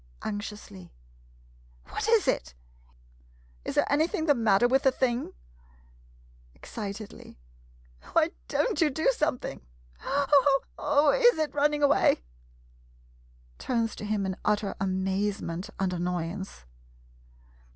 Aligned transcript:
[Anxiously.] 0.23 0.91
What 1.89 2.09
is 2.09 2.27
it? 2.27 2.55
Is 3.63 3.75
there 3.75 3.85
anything 3.87 4.25
the 4.25 4.33
matter 4.33 4.67
with 4.67 4.81
the 4.81 4.91
thing? 4.91 5.31
[Excitedly.] 6.55 7.37
Why 8.13 8.31
don't 8.47 8.81
you 8.81 8.89
do 8.89 9.11
something! 9.15 9.61
Oh— 10.03 10.61
oh— 10.79 11.11
is 11.11 11.37
it 11.37 11.53
running 11.53 11.83
away? 11.83 12.23
[Turns 13.59 13.95
to 13.97 14.03
him 14.03 14.25
in 14.25 14.37
utter 14.43 14.73
amazement 14.79 15.69
and 15.79 15.93
annoyance. 15.93 16.65